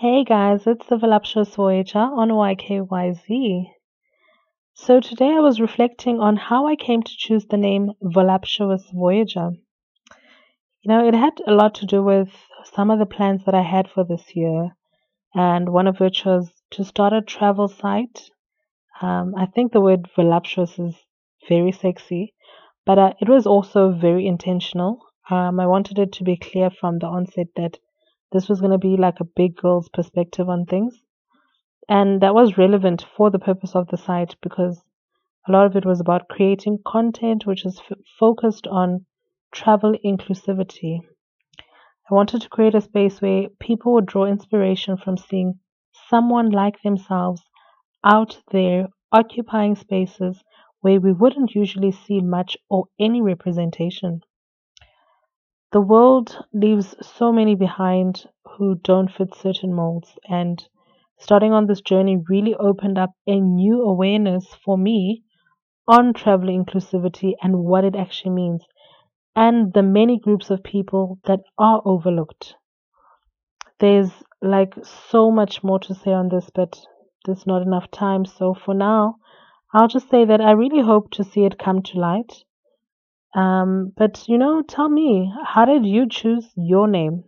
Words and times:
Hey 0.00 0.24
guys, 0.24 0.66
it's 0.66 0.88
the 0.88 0.96
Voluptuous 0.96 1.54
Voyager 1.54 2.00
on 2.00 2.28
YKYZ. 2.28 3.70
So 4.74 4.98
today 4.98 5.28
I 5.28 5.38
was 5.38 5.60
reflecting 5.60 6.18
on 6.18 6.34
how 6.34 6.66
I 6.66 6.74
came 6.74 7.04
to 7.04 7.16
choose 7.16 7.46
the 7.46 7.56
name 7.56 7.92
Voluptuous 8.02 8.90
Voyager. 8.92 9.52
You 10.82 10.88
know, 10.88 11.06
it 11.06 11.14
had 11.14 11.34
a 11.46 11.54
lot 11.54 11.76
to 11.76 11.86
do 11.86 12.02
with 12.02 12.28
some 12.64 12.90
of 12.90 12.98
the 12.98 13.06
plans 13.06 13.44
that 13.44 13.54
I 13.54 13.62
had 13.62 13.88
for 13.88 14.02
this 14.02 14.34
year, 14.34 14.76
and 15.32 15.68
one 15.68 15.86
of 15.86 16.00
which 16.00 16.24
was 16.24 16.50
to 16.72 16.84
start 16.84 17.12
a 17.12 17.22
travel 17.22 17.68
site. 17.68 18.30
Um, 19.00 19.36
I 19.38 19.46
think 19.46 19.70
the 19.70 19.80
word 19.80 20.10
voluptuous 20.16 20.76
is 20.76 20.96
very 21.48 21.70
sexy, 21.70 22.34
but 22.84 22.98
uh, 22.98 23.12
it 23.20 23.28
was 23.28 23.46
also 23.46 23.92
very 23.92 24.26
intentional. 24.26 24.98
Um, 25.30 25.60
I 25.60 25.68
wanted 25.68 26.00
it 26.00 26.10
to 26.14 26.24
be 26.24 26.36
clear 26.36 26.68
from 26.68 26.98
the 26.98 27.06
onset 27.06 27.46
that 27.54 27.78
this 28.34 28.50
was 28.50 28.60
going 28.60 28.72
to 28.72 28.78
be 28.78 28.98
like 28.98 29.20
a 29.20 29.24
big 29.24 29.56
girl's 29.56 29.88
perspective 29.88 30.50
on 30.50 30.66
things. 30.66 31.00
And 31.88 32.20
that 32.20 32.34
was 32.34 32.58
relevant 32.58 33.06
for 33.16 33.30
the 33.30 33.38
purpose 33.38 33.74
of 33.74 33.88
the 33.88 33.96
site 33.96 34.36
because 34.42 34.82
a 35.48 35.52
lot 35.52 35.66
of 35.66 35.76
it 35.76 35.86
was 35.86 36.00
about 36.00 36.28
creating 36.28 36.80
content 36.86 37.46
which 37.46 37.64
is 37.64 37.80
f- 37.80 37.98
focused 38.18 38.66
on 38.66 39.06
travel 39.52 39.94
inclusivity. 40.04 41.00
I 42.10 42.14
wanted 42.14 42.42
to 42.42 42.48
create 42.48 42.74
a 42.74 42.80
space 42.80 43.22
where 43.22 43.48
people 43.60 43.94
would 43.94 44.06
draw 44.06 44.26
inspiration 44.26 44.96
from 44.96 45.16
seeing 45.16 45.60
someone 46.08 46.50
like 46.50 46.82
themselves 46.82 47.42
out 48.04 48.42
there 48.52 48.88
occupying 49.12 49.76
spaces 49.76 50.42
where 50.80 51.00
we 51.00 51.12
wouldn't 51.12 51.54
usually 51.54 51.92
see 51.92 52.20
much 52.20 52.56
or 52.68 52.86
any 52.98 53.22
representation. 53.22 54.22
The 55.74 55.80
world 55.80 56.38
leaves 56.52 56.94
so 57.02 57.32
many 57.32 57.56
behind 57.56 58.26
who 58.46 58.76
don't 58.76 59.10
fit 59.10 59.34
certain 59.34 59.74
molds, 59.74 60.16
and 60.28 60.64
starting 61.18 61.52
on 61.52 61.66
this 61.66 61.80
journey 61.80 62.16
really 62.28 62.54
opened 62.54 62.96
up 62.96 63.10
a 63.26 63.40
new 63.40 63.82
awareness 63.82 64.46
for 64.64 64.78
me 64.78 65.24
on 65.88 66.14
travel 66.14 66.48
inclusivity 66.48 67.32
and 67.42 67.64
what 67.64 67.82
it 67.82 67.96
actually 67.96 68.30
means, 68.30 68.62
and 69.34 69.72
the 69.72 69.82
many 69.82 70.16
groups 70.16 70.48
of 70.48 70.62
people 70.62 71.18
that 71.24 71.40
are 71.58 71.82
overlooked. 71.84 72.54
There's 73.80 74.12
like 74.40 74.76
so 75.10 75.32
much 75.32 75.64
more 75.64 75.80
to 75.80 75.94
say 75.96 76.12
on 76.12 76.28
this, 76.28 76.50
but 76.54 76.78
there's 77.24 77.48
not 77.48 77.62
enough 77.62 77.90
time. 77.90 78.26
So 78.26 78.54
for 78.54 78.74
now, 78.74 79.16
I'll 79.72 79.88
just 79.88 80.08
say 80.08 80.24
that 80.24 80.40
I 80.40 80.52
really 80.52 80.82
hope 80.82 81.10
to 81.14 81.24
see 81.24 81.44
it 81.44 81.58
come 81.58 81.82
to 81.82 81.98
light. 81.98 82.44
Um, 83.34 83.92
but 83.96 84.26
you 84.28 84.38
know, 84.38 84.62
tell 84.62 84.88
me, 84.88 85.32
how 85.44 85.64
did 85.66 85.84
you 85.84 86.08
choose 86.08 86.50
your 86.56 86.88
name? 86.88 87.24